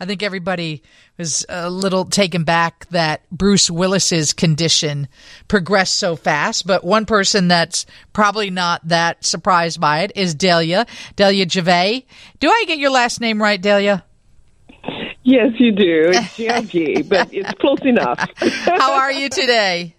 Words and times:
I 0.00 0.06
think 0.06 0.22
everybody 0.22 0.82
was 1.18 1.46
a 1.48 1.70
little 1.70 2.04
taken 2.04 2.44
back 2.44 2.86
that 2.90 3.28
Bruce 3.30 3.70
Willis's 3.70 4.32
condition 4.32 5.08
progressed 5.48 5.94
so 5.94 6.16
fast. 6.16 6.66
But 6.66 6.84
one 6.84 7.06
person 7.06 7.48
that's 7.48 7.86
probably 8.12 8.50
not 8.50 8.86
that 8.88 9.24
surprised 9.24 9.80
by 9.80 10.00
it 10.00 10.12
is 10.14 10.34
Delia, 10.34 10.86
Delia 11.16 11.48
Gervais. 11.48 12.06
Do 12.40 12.48
I 12.48 12.64
get 12.66 12.78
your 12.78 12.90
last 12.90 13.20
name 13.20 13.40
right, 13.40 13.60
Delia? 13.60 14.04
Yes, 15.22 15.52
you 15.58 15.72
do. 15.72 16.10
It's 16.12 16.18
GLG, 16.36 17.08
but 17.08 17.32
it's 17.32 17.52
close 17.54 17.80
enough. 17.82 18.18
How 18.36 18.94
are 18.94 19.12
you 19.12 19.28
today? 19.28 19.94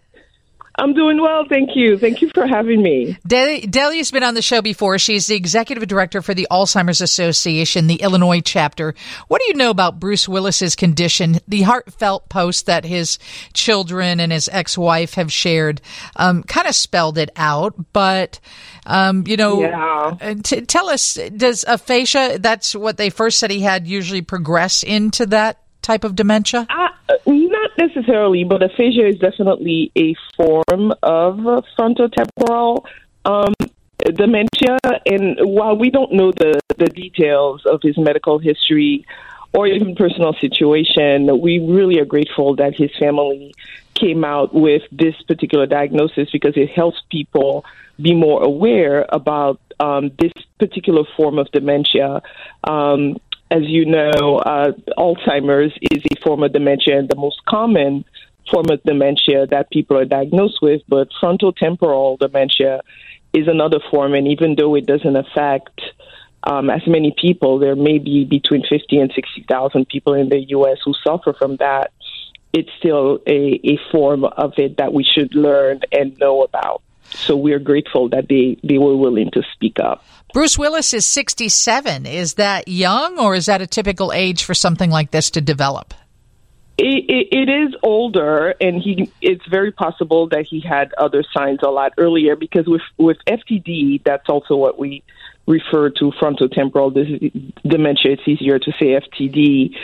I'm 0.78 0.94
doing 0.94 1.22
well, 1.22 1.46
thank 1.48 1.76
you. 1.76 1.98
Thank 1.98 2.22
you 2.22 2.30
for 2.34 2.46
having 2.46 2.82
me. 2.82 3.18
Delia's 3.26 4.12
been 4.12 4.24
on 4.24 4.34
the 4.34 4.42
show 4.42 4.62
before. 4.62 5.00
She's 5.00 5.28
the 5.28 5.36
executive 5.36 5.88
director 5.88 6.22
for 6.22 6.34
the 6.34 6.48
Alzheimer's 6.52 7.02
Association, 7.02 7.88
the 7.88 8.02
Illinois 8.02 8.42
chapter. 8.42 8.94
What 9.28 9.42
do 9.42 9.48
you 9.48 9.54
know 9.54 9.70
about 9.70 10.00
Bruce 10.00 10.28
Willis's 10.28 10.76
condition? 10.76 11.40
The 11.48 11.62
heartfelt 11.62 12.28
post 12.30 12.66
that 12.66 12.84
his 12.84 13.20
children 13.54 14.20
and 14.20 14.32
his 14.32 14.50
ex-wife 14.50 15.14
have 15.14 15.32
shared 15.32 15.82
um, 16.18 16.44
kind 16.44 16.68
of 16.68 16.76
spelled 16.76 17.18
it 17.18 17.30
out, 17.36 17.76
but 17.94 18.40
um, 18.86 19.24
you 19.28 19.38
know, 19.38 19.62
yeah. 19.62 20.34
T- 20.44 20.62
tell 20.62 20.90
us, 20.90 21.18
does 21.36 21.64
aphasia? 21.68 22.38
That's 22.40 22.76
what 22.76 22.98
they 22.98 23.10
first 23.10 23.40
said 23.40 23.50
he 23.50 23.62
had. 23.62 23.88
Usually 23.88 24.22
progress 24.22 24.84
into 24.84 25.26
that 25.28 25.62
type 25.86 26.04
of 26.04 26.16
dementia? 26.16 26.68
Uh, 26.70 27.14
necessarily, 27.88 28.44
but 28.44 28.64
aphasia 28.64 29.08
is 29.08 29.18
definitely 29.20 29.92
a 29.96 30.16
form 30.36 30.94
of 31.04 31.64
frontotemporal 31.78 32.86
um, 33.26 33.54
dementia. 34.14 34.78
And 35.06 35.38
while 35.42 35.78
we 35.78 35.90
don't 35.90 36.14
know 36.14 36.32
the, 36.32 36.60
the 36.78 36.88
details 36.88 37.66
of 37.66 37.82
his 37.82 37.98
medical 37.98 38.40
history 38.40 39.06
or 39.54 39.68
even 39.68 39.96
personal 39.96 40.34
situation, 40.42 41.42
we 41.42 41.60
really 41.60 42.00
are 42.00 42.06
grateful 42.06 42.56
that 42.58 42.76
his 42.76 42.92
family 43.00 43.54
came 43.94 44.26
out 44.26 44.54
with 44.54 44.84
this 44.92 45.16
particular 45.28 45.66
diagnosis 45.66 46.30
because 46.32 46.58
it 46.58 46.70
helps 46.70 47.02
people 47.10 47.64
be 48.02 48.14
more 48.14 48.44
aware 48.44 49.06
about 49.10 49.60
um, 49.80 50.12
this 50.20 50.34
particular 50.60 51.04
form 51.16 51.40
of 51.40 51.50
dementia. 51.52 52.22
Um, 52.66 53.18
as 53.52 53.62
you 53.64 53.86
know, 53.86 54.38
uh, 54.38 54.72
Alzheimer's 54.98 55.74
is 55.82 56.04
a 56.12 56.22
form 56.24 56.44
of 56.44 56.54
dementia 56.54 57.04
the 57.08 57.16
most 57.16 57.44
common 57.46 58.06
form 58.52 58.66
of 58.70 58.82
dementia 58.84 59.48
that 59.48 59.70
people 59.72 59.98
are 59.98 60.06
diagnosed 60.06 60.60
with, 60.62 60.82
but 60.88 61.10
frontotemporal 61.22 62.18
dementia 62.20 62.82
is 63.34 63.48
another 63.48 63.80
form, 63.92 64.14
and 64.14 64.28
even 64.28 64.56
though 64.56 64.76
it 64.76 64.86
doesn't 64.86 65.16
affect 65.16 65.82
um, 66.44 66.70
as 66.70 66.86
many 66.88 67.14
people, 67.20 67.60
there 67.60 67.76
may 67.76 67.98
be 67.98 68.24
between 68.24 68.64
50 68.70 68.98
and 69.00 69.12
60,000 69.14 69.88
people 69.88 70.14
in 70.14 70.30
the 70.30 70.40
U.S. 70.50 70.78
who 70.86 70.94
suffer 71.06 71.34
from 71.34 71.58
that. 71.58 71.92
It's 72.54 72.70
still 72.80 73.20
a, 73.28 73.60
a 73.64 73.80
form 73.92 74.24
of 74.24 74.54
it 74.58 74.78
that 74.78 74.94
we 74.94 75.04
should 75.04 75.36
learn 75.36 75.82
and 75.92 76.18
know 76.20 76.44
about. 76.44 76.82
So 77.16 77.36
we're 77.36 77.60
grateful 77.60 78.10
that 78.10 78.28
they, 78.28 78.58
they 78.64 78.78
were 78.78 78.96
willing 78.96 79.32
to 79.32 79.44
speak 79.54 79.80
up. 79.80 80.04
Bruce 80.34 80.58
Willis 80.58 80.94
is 80.94 81.06
67. 81.06 82.06
Is 82.06 82.34
that 82.36 82.68
young 82.68 83.18
or 83.18 83.36
is 83.36 83.46
that 83.46 83.62
a 83.62 83.68
typical 83.68 84.12
age 84.12 84.44
for 84.44 84.54
something 84.54 84.90
like 84.90 85.12
this 85.12 85.32
to 85.32 85.42
develop? 85.42 85.94
It, 86.78 87.06
it, 87.10 87.28
it 87.32 87.50
is 87.50 87.74
older, 87.84 88.54
and 88.60 88.82
he. 88.82 89.10
It's 89.22 89.46
very 89.48 89.72
possible 89.72 90.28
that 90.28 90.46
he 90.46 90.60
had 90.60 90.94
other 90.98 91.24
signs 91.34 91.60
a 91.64 91.70
lot 91.70 91.94
earlier 91.98 92.36
because 92.36 92.68
with 92.68 92.82
with 92.98 93.16
FTD, 93.26 94.04
that's 94.04 94.28
also 94.28 94.58
what 94.58 94.78
we 94.78 95.02
refer 95.48 95.90
to 95.90 96.12
frontotemporal 96.12 96.92
dementia. 97.64 98.14
It's 98.14 98.28
easier 98.28 98.60
to 98.60 98.72
say 98.80 99.00
FTD. 99.00 99.76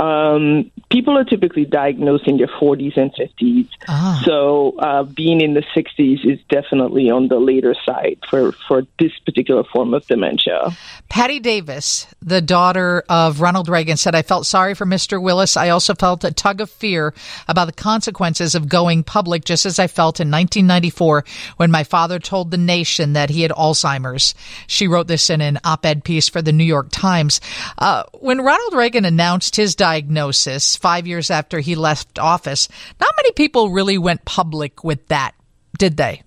Um, 0.00 0.70
people 0.90 1.18
are 1.18 1.24
typically 1.24 1.66
diagnosed 1.66 2.26
in 2.26 2.38
their 2.38 2.46
40s 2.46 2.96
and 2.96 3.12
50s. 3.14 3.68
Ah. 3.86 4.22
So 4.24 4.74
uh, 4.78 5.02
being 5.02 5.42
in 5.42 5.52
the 5.52 5.62
60s 5.76 6.24
is 6.24 6.40
definitely 6.48 7.10
on 7.10 7.28
the 7.28 7.38
later 7.38 7.74
side 7.84 8.18
for, 8.28 8.52
for 8.66 8.84
this 8.98 9.12
particular 9.26 9.62
form 9.62 9.92
of 9.92 10.06
dementia. 10.06 10.74
Patti 11.10 11.38
Davis, 11.38 12.06
the 12.22 12.40
daughter 12.40 13.04
of 13.10 13.42
Ronald 13.42 13.68
Reagan, 13.68 13.98
said, 13.98 14.14
I 14.14 14.22
felt 14.22 14.46
sorry 14.46 14.74
for 14.74 14.86
Mr. 14.86 15.20
Willis. 15.20 15.58
I 15.58 15.68
also 15.68 15.94
felt 15.94 16.24
a 16.24 16.32
tug 16.32 16.62
of 16.62 16.70
fear 16.70 17.12
about 17.46 17.66
the 17.66 17.72
consequences 17.72 18.54
of 18.54 18.70
going 18.70 19.04
public, 19.04 19.44
just 19.44 19.66
as 19.66 19.78
I 19.78 19.86
felt 19.86 20.18
in 20.18 20.30
1994 20.30 21.24
when 21.58 21.70
my 21.70 21.84
father 21.84 22.18
told 22.18 22.50
the 22.50 22.56
nation 22.56 23.12
that 23.12 23.28
he 23.28 23.42
had 23.42 23.50
Alzheimer's. 23.50 24.34
She 24.66 24.88
wrote 24.88 25.08
this 25.10 25.28
in 25.28 25.42
an 25.42 25.58
op 25.64 25.84
ed 25.84 26.04
piece 26.04 26.30
for 26.30 26.40
the 26.40 26.52
New 26.52 26.64
York 26.64 26.88
Times. 26.90 27.42
Uh, 27.76 28.04
when 28.14 28.40
Ronald 28.40 28.72
Reagan 28.72 29.04
announced 29.04 29.56
his 29.56 29.74
diagnosis 29.74 30.76
five 30.76 31.06
years 31.06 31.30
after 31.30 31.60
he 31.60 31.74
left 31.74 32.18
office, 32.18 32.68
not 32.98 33.12
many 33.18 33.32
people 33.32 33.70
really 33.70 33.98
went 33.98 34.24
public 34.24 34.82
with 34.82 35.06
that, 35.08 35.32
did 35.76 35.98
they? 35.98 36.22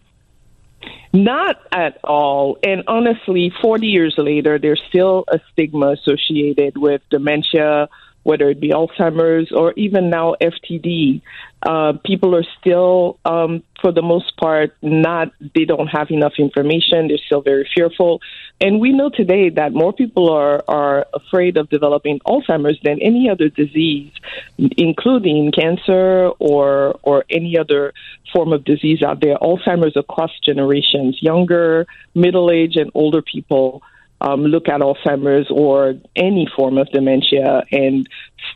Not 1.14 1.58
at 1.72 2.00
all. 2.04 2.58
And 2.64 2.84
honestly, 2.88 3.54
40 3.62 3.88
years 3.88 4.16
later, 4.18 4.60
there's 4.60 4.82
still 4.90 5.26
a 5.28 5.40
stigma 5.52 5.92
associated 5.92 6.76
with 6.76 7.02
dementia, 7.10 7.88
whether 8.24 8.50
it 8.50 8.60
be 8.60 8.70
Alzheimer's 8.70 9.52
or 9.52 9.74
even 9.74 10.10
now 10.10 10.36
FTD. 10.42 11.22
Uh, 11.66 11.94
people 12.06 12.36
are 12.36 12.46
still, 12.60 13.20
um, 13.24 13.64
for 13.82 13.92
the 13.92 14.02
most 14.02 14.36
part, 14.38 14.76
not, 14.82 15.32
they 15.56 15.66
don't 15.66 15.88
have 15.88 16.10
enough 16.10 16.34
information. 16.38 17.08
They're 17.08 17.18
still 17.26 17.42
very 17.42 17.70
fearful. 17.74 18.22
And 18.60 18.80
we 18.80 18.92
know 18.92 19.10
today 19.10 19.50
that 19.50 19.74
more 19.74 19.94
people 19.94 20.30
are, 20.30 20.64
are 20.68 21.06
afraid 21.14 21.58
of 21.58 21.70
developing 21.70 22.20
Alzheimer's 22.26 22.80
than 22.84 23.02
any 23.02 23.30
other 23.30 23.50
disease, 23.50 24.12
including 24.58 25.52
cancer 25.52 26.32
or, 26.40 27.00
or 27.04 27.26
any 27.30 27.58
other 27.58 27.94
form 28.34 28.52
of 28.52 28.66
disease 28.66 29.04
out 29.04 29.22
there. 29.22 29.38
Alzheimer's 29.38 29.96
across 29.96 30.32
generations, 30.44 31.18
younger, 31.22 31.86
middle 32.16 32.52
age, 32.52 32.76
and 32.76 32.92
older 32.94 33.22
people 33.22 33.84
um, 34.24 34.44
look 34.46 34.70
at 34.70 34.80
Alzheimer's 34.80 35.48
or 35.52 35.96
any 36.16 36.48
form 36.56 36.78
of 36.78 36.90
dementia 36.90 37.64
and 37.72 38.08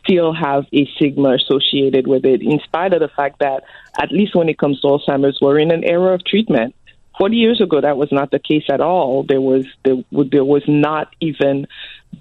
still 0.02 0.32
have 0.32 0.64
a 0.72 0.86
stigma 0.96 1.34
associated 1.34 2.06
with 2.06 2.24
it, 2.24 2.42
in 2.42 2.58
spite 2.60 2.94
of 2.94 3.00
the 3.00 3.08
fact 3.08 3.40
that, 3.40 3.64
at 4.00 4.10
least 4.10 4.34
when 4.34 4.48
it 4.48 4.58
comes 4.58 4.80
to 4.80 4.86
Alzheimer's, 4.86 5.38
we're 5.40 5.58
in 5.58 5.70
an 5.70 5.84
era 5.84 6.14
of 6.14 6.24
treatment. 6.24 6.74
40 7.18 7.36
years 7.36 7.60
ago, 7.60 7.80
that 7.80 7.98
was 7.98 8.10
not 8.10 8.30
the 8.30 8.38
case 8.38 8.64
at 8.70 8.80
all. 8.80 9.24
There 9.24 9.40
was 9.40 9.66
there, 9.84 9.96
there 10.10 10.44
was 10.44 10.62
not 10.68 11.14
even 11.20 11.66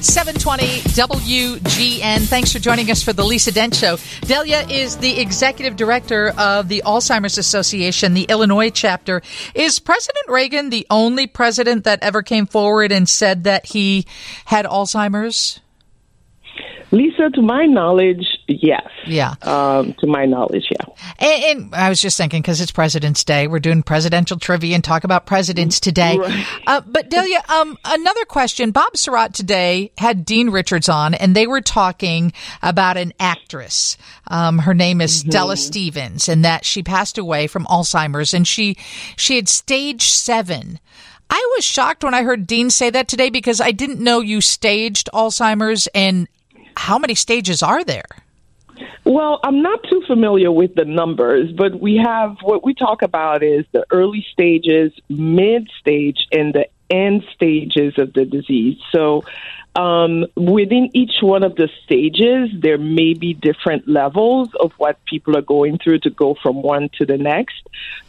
720 0.00 0.80
WGN. 0.90 2.26
Thanks 2.26 2.52
for 2.52 2.58
joining 2.58 2.90
us 2.90 3.02
for 3.02 3.12
the 3.12 3.24
Lisa 3.24 3.52
Dent 3.52 3.74
Show. 3.74 3.98
Delia 4.22 4.66
is 4.68 4.96
the 4.98 5.18
executive 5.18 5.76
director 5.76 6.32
of 6.38 6.68
the 6.68 6.82
Alzheimer's 6.84 7.38
Association, 7.38 8.14
the 8.14 8.24
Illinois 8.24 8.70
chapter. 8.70 9.22
Is 9.54 9.78
President 9.78 10.28
Reagan 10.28 10.70
the 10.70 10.86
only 10.90 11.26
president 11.26 11.84
that 11.84 12.02
ever 12.02 12.22
came 12.22 12.46
forward 12.46 12.92
and 12.92 13.08
said 13.08 13.44
that 13.44 13.66
he 13.66 14.06
had 14.44 14.66
Alzheimer's? 14.66 15.60
Lisa, 16.92 17.30
to 17.30 17.42
my 17.42 17.66
knowledge, 17.66 18.24
yes. 18.46 18.86
Yeah. 19.06 19.34
Um, 19.42 19.94
to 19.94 20.06
my 20.06 20.24
knowledge, 20.24 20.68
yeah. 20.70 20.94
And, 21.18 21.44
and 21.44 21.74
I 21.74 21.88
was 21.88 22.00
just 22.00 22.16
thinking 22.16 22.42
because 22.42 22.60
it's 22.60 22.70
President's 22.70 23.24
Day, 23.24 23.48
we're 23.48 23.58
doing 23.58 23.82
presidential 23.82 24.38
trivia 24.38 24.76
and 24.76 24.84
talk 24.84 25.02
about 25.02 25.26
presidents 25.26 25.80
today. 25.80 26.16
Right. 26.16 26.46
Uh, 26.66 26.80
but 26.86 27.10
Delia, 27.10 27.42
um, 27.48 27.76
another 27.84 28.24
question. 28.24 28.70
Bob 28.70 28.92
Sirott 28.92 29.32
today 29.32 29.90
had 29.98 30.24
Dean 30.24 30.50
Richards 30.50 30.88
on, 30.88 31.14
and 31.14 31.34
they 31.34 31.48
were 31.48 31.60
talking 31.60 32.32
about 32.62 32.96
an 32.96 33.12
actress. 33.18 33.96
Um, 34.28 34.58
her 34.60 34.74
name 34.74 35.00
is 35.00 35.16
Mm-hmm. 35.16 35.30
Stella 35.30 35.56
Stevens, 35.56 36.28
and 36.28 36.44
that 36.44 36.64
she 36.64 36.82
passed 36.82 37.16
away 37.18 37.46
from 37.46 37.64
Alzheimer's, 37.66 38.34
and 38.34 38.46
she 38.46 38.76
she 39.16 39.36
had 39.36 39.48
stage 39.48 40.02
seven. 40.08 40.78
I 41.28 41.52
was 41.56 41.64
shocked 41.64 42.04
when 42.04 42.14
I 42.14 42.22
heard 42.22 42.46
Dean 42.46 42.70
say 42.70 42.90
that 42.90 43.08
today 43.08 43.30
because 43.30 43.60
I 43.60 43.72
didn't 43.72 44.00
know 44.00 44.20
you 44.20 44.40
staged 44.40 45.08
Alzheimer's 45.12 45.88
and 45.94 46.28
how 46.76 46.98
many 46.98 47.14
stages 47.14 47.62
are 47.62 47.82
there? 47.84 48.04
Well, 49.04 49.40
I'm 49.44 49.62
not 49.62 49.82
too 49.88 50.02
familiar 50.06 50.50
with 50.50 50.74
the 50.74 50.84
numbers, 50.84 51.52
but 51.52 51.80
we 51.80 51.96
have 51.96 52.36
what 52.42 52.64
we 52.64 52.74
talk 52.74 53.02
about 53.02 53.42
is 53.42 53.64
the 53.72 53.86
early 53.90 54.26
stages, 54.32 54.92
mid 55.08 55.70
stage, 55.80 56.26
and 56.32 56.52
the 56.52 56.68
end 56.90 57.24
stages 57.34 57.98
of 57.98 58.12
the 58.12 58.24
disease. 58.24 58.78
So, 58.92 59.24
um, 59.76 60.24
within 60.36 60.90
each 60.94 61.16
one 61.20 61.42
of 61.42 61.54
the 61.56 61.68
stages, 61.84 62.50
there 62.58 62.78
may 62.78 63.12
be 63.12 63.34
different 63.34 63.86
levels 63.86 64.48
of 64.58 64.72
what 64.78 65.04
people 65.04 65.36
are 65.36 65.42
going 65.42 65.78
through 65.78 65.98
to 66.00 66.10
go 66.10 66.34
from 66.42 66.62
one 66.62 66.88
to 66.98 67.04
the 67.04 67.18
next. 67.18 67.60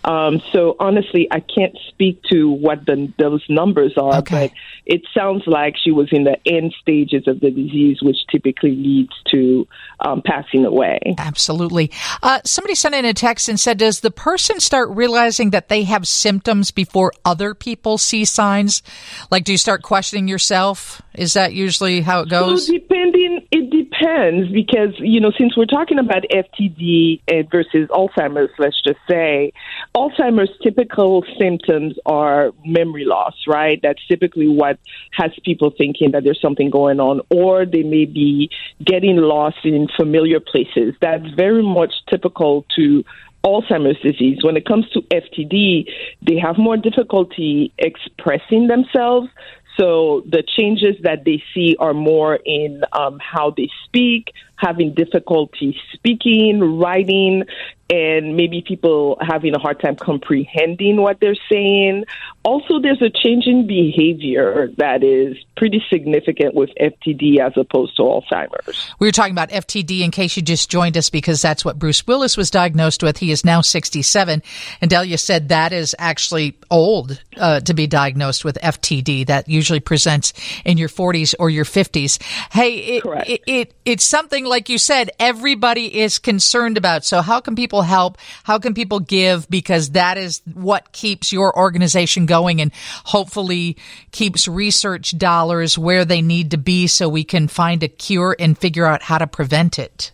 Um, 0.05 0.41
so, 0.53 0.77
honestly, 0.79 1.27
I 1.29 1.41
can't 1.41 1.77
speak 1.89 2.23
to 2.31 2.49
what 2.49 2.85
the, 2.85 3.11
those 3.17 3.43
numbers 3.49 3.93
are, 3.97 4.19
Okay. 4.19 4.47
but 4.47 4.51
it 4.85 5.01
sounds 5.13 5.43
like 5.45 5.75
she 5.77 5.91
was 5.91 6.07
in 6.13 6.23
the 6.23 6.37
end 6.47 6.73
stages 6.81 7.27
of 7.27 7.41
the 7.41 7.51
disease, 7.51 8.01
which 8.01 8.17
typically 8.31 8.71
leads 8.71 9.13
to 9.31 9.67
um, 9.99 10.21
passing 10.25 10.63
away. 10.63 11.15
Absolutely. 11.17 11.91
Uh, 12.23 12.39
somebody 12.45 12.75
sent 12.75 12.95
in 12.95 13.03
a 13.03 13.13
text 13.13 13.49
and 13.49 13.59
said, 13.59 13.77
Does 13.77 13.99
the 13.99 14.11
person 14.11 14.61
start 14.61 14.89
realizing 14.91 15.49
that 15.49 15.67
they 15.67 15.83
have 15.83 16.07
symptoms 16.07 16.71
before 16.71 17.11
other 17.25 17.53
people 17.53 17.97
see 17.97 18.23
signs? 18.23 18.81
Like, 19.29 19.43
do 19.43 19.51
you 19.51 19.57
start 19.57 19.83
questioning 19.83 20.29
yourself? 20.29 21.01
Is 21.17 21.33
that 21.33 21.53
usually 21.53 22.01
how 22.01 22.21
it 22.21 22.29
goes? 22.29 22.67
So 22.67 22.73
depending, 22.73 23.45
it 23.51 23.71
depends 23.71 24.51
because 24.51 24.93
you 24.99 25.19
know 25.19 25.31
since 25.37 25.57
we're 25.57 25.65
talking 25.65 25.97
about 25.97 26.23
FTD 26.31 27.21
eh, 27.27 27.43
versus 27.51 27.89
Alzheimer's, 27.89 28.51
let's 28.59 28.79
just 28.83 28.99
say 29.09 29.51
Alzheimer's 29.95 30.51
typical 30.61 31.25
symptoms 31.39 31.95
are 32.05 32.51
memory 32.63 33.05
loss, 33.05 33.33
right? 33.47 33.79
That's 33.81 34.05
typically 34.07 34.47
what 34.47 34.77
has 35.11 35.31
people 35.43 35.73
thinking 35.75 36.11
that 36.11 36.23
there's 36.23 36.39
something 36.39 36.69
going 36.69 36.99
on, 36.99 37.21
or 37.31 37.65
they 37.65 37.83
may 37.83 38.05
be 38.05 38.51
getting 38.83 39.17
lost 39.17 39.57
in 39.63 39.87
familiar 39.97 40.39
places. 40.39 40.93
That's 41.01 41.27
very 41.35 41.63
much 41.63 41.93
typical 42.11 42.63
to 42.75 43.03
Alzheimer's 43.43 43.99
disease. 44.01 44.39
When 44.43 44.57
it 44.57 44.65
comes 44.65 44.89
to 44.91 45.01
FTD, 45.01 45.89
they 46.21 46.37
have 46.37 46.57
more 46.57 46.77
difficulty 46.77 47.73
expressing 47.77 48.67
themselves. 48.67 49.29
So 49.79 50.23
the 50.25 50.43
changes 50.43 50.95
that 51.03 51.23
they 51.23 51.43
see 51.53 51.75
are 51.79 51.93
more 51.93 52.35
in 52.35 52.81
um, 52.93 53.19
how 53.19 53.51
they 53.55 53.69
speak, 53.85 54.33
having 54.57 54.93
difficulty 54.93 55.77
speaking, 55.93 56.79
writing, 56.79 57.43
and 57.89 58.35
maybe 58.35 58.61
people 58.61 59.17
having 59.21 59.55
a 59.55 59.59
hard 59.59 59.79
time 59.79 59.95
comprehending 59.95 60.97
what 60.97 61.19
they're 61.21 61.37
saying. 61.49 62.03
Also, 62.43 62.79
there's 62.79 63.01
a 63.01 63.09
change 63.09 63.45
in 63.45 63.65
behavior 63.67 64.69
that 64.77 65.03
is 65.03 65.37
pretty 65.55 65.81
significant 65.89 66.53
with 66.53 66.69
FTD 66.79 67.39
as 67.39 67.53
opposed 67.55 67.95
to 67.97 68.03
Alzheimer's. 68.03 68.89
We 68.99 69.07
were 69.07 69.11
talking 69.11 69.31
about 69.31 69.49
FTD 69.49 70.01
in 70.01 70.11
case 70.11 70.35
you 70.35 70.43
just 70.43 70.69
joined 70.69 70.97
us 70.97 71.09
because 71.09 71.41
that's 71.41 71.63
what 71.63 71.79
Bruce 71.79 72.05
Willis 72.05 72.35
was 72.35 72.49
diagnosed 72.49 73.03
with. 73.03 73.17
He 73.17 73.31
is 73.31 73.45
now 73.45 73.61
67. 73.61 74.43
And 74.81 74.89
Delia 74.89 75.17
said 75.17 75.49
that 75.49 75.71
is 75.71 75.95
actually 75.97 76.57
old 76.69 77.21
uh, 77.37 77.61
to 77.61 77.73
be 77.73 77.87
diagnosed 77.87 78.43
with 78.43 78.57
FTD. 78.61 79.27
That 79.27 79.47
usually 79.47 79.79
presents 79.79 80.33
in 80.65 80.77
your 80.77 80.89
40s 80.89 81.35
or 81.39 81.49
your 81.49 81.65
50s. 81.65 82.21
Hey, 82.51 82.75
it, 82.75 83.03
it, 83.05 83.41
it, 83.47 83.73
it's 83.85 84.05
something 84.05 84.45
like 84.47 84.69
you 84.69 84.77
said, 84.77 85.11
everybody 85.19 85.99
is 85.99 86.19
concerned 86.19 86.77
about. 86.77 87.05
So 87.05 87.21
how 87.21 87.39
can 87.39 87.55
people 87.55 87.81
help? 87.81 88.17
How 88.43 88.59
can 88.59 88.73
people 88.73 88.99
give? 88.99 89.49
Because 89.49 89.91
that 89.91 90.17
is 90.17 90.41
what 90.53 90.91
keeps 90.91 91.31
your 91.31 91.57
organization 91.57 92.25
going 92.25 92.61
and 92.61 92.71
hopefully 93.05 93.77
keeps 94.11 94.47
research 94.47 95.17
dollars 95.17 95.77
where 95.77 96.05
they 96.05 96.21
need 96.21 96.51
to 96.51 96.57
be 96.57 96.87
so 96.87 97.09
we 97.09 97.23
can 97.23 97.47
find 97.47 97.83
a 97.83 97.87
cure 97.87 98.35
and 98.39 98.57
figure 98.57 98.85
out 98.85 99.03
how 99.03 99.17
to 99.17 99.27
prevent 99.27 99.77
it. 99.77 100.11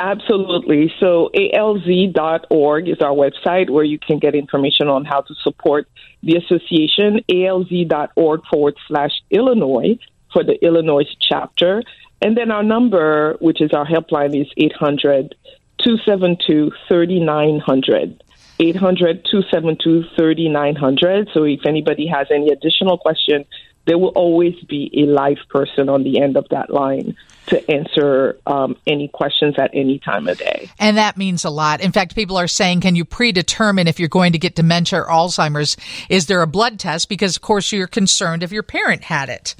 Absolutely. 0.00 0.92
So 1.00 1.30
alz.org 1.34 2.88
is 2.88 2.98
our 3.00 3.14
website 3.14 3.68
where 3.68 3.84
you 3.84 3.98
can 3.98 4.20
get 4.20 4.36
information 4.36 4.86
on 4.86 5.04
how 5.04 5.22
to 5.22 5.34
support 5.42 5.88
the 6.22 6.36
association, 6.36 7.24
alz.org 7.28 8.40
forward 8.50 8.76
slash 8.86 9.10
Illinois 9.30 9.98
for 10.32 10.44
the 10.44 10.64
Illinois 10.64 11.04
chapter. 11.20 11.82
And 12.20 12.36
then 12.36 12.50
our 12.50 12.62
number, 12.62 13.36
which 13.40 13.60
is 13.60 13.72
our 13.72 13.86
helpline, 13.86 14.38
is 14.40 14.48
800 14.56 15.34
272 15.78 16.72
3900. 16.88 18.22
800 18.60 19.24
272 19.30 20.04
3900. 20.16 21.28
So 21.32 21.44
if 21.44 21.60
anybody 21.64 22.06
has 22.08 22.26
any 22.30 22.50
additional 22.50 22.98
questions, 22.98 23.46
there 23.86 23.96
will 23.96 24.08
always 24.08 24.54
be 24.68 24.90
a 24.94 25.10
live 25.10 25.38
person 25.48 25.88
on 25.88 26.02
the 26.02 26.20
end 26.20 26.36
of 26.36 26.46
that 26.50 26.68
line 26.70 27.16
to 27.46 27.70
answer 27.70 28.38
um, 28.46 28.76
any 28.86 29.08
questions 29.08 29.54
at 29.58 29.70
any 29.72 29.98
time 29.98 30.28
of 30.28 30.36
day. 30.36 30.70
And 30.78 30.98
that 30.98 31.16
means 31.16 31.44
a 31.44 31.50
lot. 31.50 31.80
In 31.80 31.92
fact, 31.92 32.14
people 32.14 32.36
are 32.36 32.48
saying, 32.48 32.82
can 32.82 32.96
you 32.96 33.06
predetermine 33.06 33.88
if 33.88 33.98
you're 33.98 34.08
going 34.08 34.32
to 34.32 34.38
get 34.38 34.54
dementia 34.54 35.00
or 35.00 35.06
Alzheimer's? 35.06 35.78
Is 36.10 36.26
there 36.26 36.42
a 36.42 36.46
blood 36.46 36.78
test? 36.78 37.08
Because, 37.08 37.36
of 37.36 37.42
course, 37.42 37.72
you're 37.72 37.86
concerned 37.86 38.42
if 38.42 38.52
your 38.52 38.62
parent 38.62 39.04
had 39.04 39.30
it. 39.30 39.54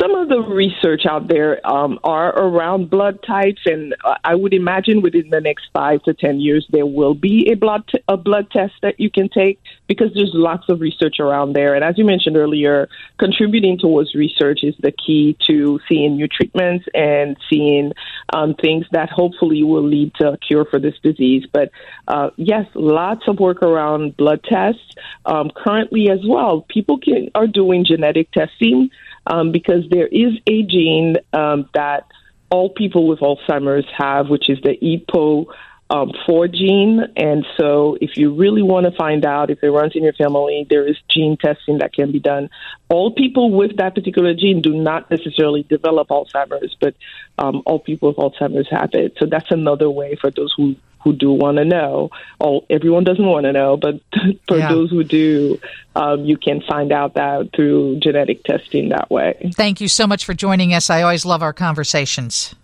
Some 0.00 0.14
of 0.14 0.28
the 0.30 0.40
research 0.40 1.02
out 1.04 1.28
there 1.28 1.60
um, 1.70 1.98
are 2.04 2.30
around 2.30 2.88
blood 2.88 3.18
types, 3.26 3.60
and 3.66 3.94
uh, 4.02 4.14
I 4.24 4.34
would 4.34 4.54
imagine 4.54 5.02
within 5.02 5.28
the 5.28 5.42
next 5.42 5.66
five 5.74 6.02
to 6.04 6.14
ten 6.14 6.40
years 6.40 6.66
there 6.70 6.86
will 6.86 7.12
be 7.12 7.50
a 7.52 7.54
blood 7.54 7.82
t- 7.86 8.02
a 8.08 8.16
blood 8.16 8.50
test 8.50 8.72
that 8.80 8.98
you 8.98 9.10
can 9.10 9.28
take 9.28 9.60
because 9.88 10.08
there's 10.14 10.30
lots 10.32 10.70
of 10.70 10.80
research 10.80 11.16
around 11.20 11.52
there. 11.52 11.74
And 11.74 11.84
as 11.84 11.98
you 11.98 12.06
mentioned 12.06 12.38
earlier, 12.38 12.88
contributing 13.18 13.78
towards 13.78 14.14
research 14.14 14.60
is 14.62 14.74
the 14.80 14.92
key 14.92 15.36
to 15.48 15.78
seeing 15.86 16.16
new 16.16 16.28
treatments 16.28 16.86
and 16.94 17.36
seeing 17.50 17.92
um, 18.32 18.54
things 18.54 18.86
that 18.92 19.10
hopefully 19.10 19.64
will 19.64 19.86
lead 19.86 20.14
to 20.14 20.32
a 20.32 20.38
cure 20.38 20.64
for 20.64 20.78
this 20.78 20.94
disease. 21.02 21.44
But 21.52 21.72
uh, 22.08 22.30
yes, 22.36 22.64
lots 22.74 23.28
of 23.28 23.38
work 23.38 23.62
around 23.62 24.16
blood 24.16 24.42
tests 24.44 24.94
um, 25.26 25.50
currently 25.54 26.08
as 26.10 26.20
well. 26.26 26.64
People 26.70 26.98
can, 26.98 27.28
are 27.34 27.46
doing 27.46 27.84
genetic 27.84 28.30
testing 28.30 28.88
um, 29.26 29.52
because 29.52 29.84
there 29.90 30.06
is 30.06 30.32
a 30.46 30.62
gene 30.62 31.16
um, 31.32 31.68
that 31.74 32.06
all 32.50 32.70
people 32.70 33.06
with 33.06 33.20
Alzheimer's 33.20 33.86
have, 33.96 34.28
which 34.28 34.50
is 34.50 34.58
the 34.62 34.76
EPO 34.76 35.46
um, 35.90 36.12
4 36.26 36.48
gene. 36.48 37.00
And 37.16 37.44
so, 37.58 37.98
if 38.00 38.16
you 38.16 38.34
really 38.34 38.62
want 38.62 38.86
to 38.86 38.92
find 38.92 39.24
out 39.26 39.50
if 39.50 39.62
it 39.62 39.70
runs 39.70 39.92
in 39.96 40.04
your 40.04 40.12
family, 40.14 40.66
there 40.70 40.86
is 40.86 40.96
gene 41.10 41.36
testing 41.36 41.78
that 41.78 41.92
can 41.92 42.12
be 42.12 42.20
done. 42.20 42.48
All 42.88 43.12
people 43.12 43.50
with 43.50 43.76
that 43.78 43.94
particular 43.94 44.32
gene 44.34 44.62
do 44.62 44.72
not 44.72 45.10
necessarily 45.10 45.64
develop 45.64 46.08
Alzheimer's, 46.08 46.76
but 46.80 46.94
um, 47.38 47.62
all 47.66 47.80
people 47.80 48.08
with 48.08 48.16
Alzheimer's 48.18 48.68
have 48.70 48.90
it. 48.94 49.16
So, 49.18 49.26
that's 49.26 49.50
another 49.50 49.90
way 49.90 50.16
for 50.20 50.30
those 50.30 50.54
who 50.56 50.76
who 51.02 51.14
do 51.14 51.32
want 51.32 51.56
to 51.56 51.64
know. 51.64 52.10
All 52.38 52.66
everyone 52.68 53.04
doesn't 53.04 53.24
want 53.24 53.44
to 53.46 53.52
know, 53.52 53.76
but 53.76 54.00
for 54.48 54.58
Yeah. 54.58 54.68
those 54.68 54.90
who 54.90 55.02
do, 55.02 55.58
um, 55.96 56.24
you 56.26 56.36
can 56.36 56.60
find 56.68 56.92
out 56.92 57.14
that 57.14 57.50
through 57.56 58.00
genetic 58.00 58.44
testing 58.44 58.90
that 58.90 59.10
way. 59.10 59.50
Thank 59.56 59.80
you 59.80 59.88
so 59.88 60.06
much 60.06 60.24
for 60.26 60.34
joining 60.34 60.74
us. 60.74 60.90
I 60.90 61.02
always 61.02 61.24
love 61.24 61.42
our 61.42 61.54
conversations. 61.54 62.54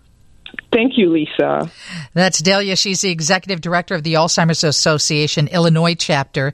Thank 0.71 0.97
you, 0.97 1.11
Lisa. 1.11 1.71
That's 2.13 2.39
Delia. 2.39 2.75
She's 2.75 3.01
the 3.01 3.09
executive 3.09 3.61
director 3.61 3.95
of 3.95 4.03
the 4.03 4.15
Alzheimer's 4.15 4.63
Association 4.63 5.47
Illinois 5.47 5.95
chapter. 5.95 6.51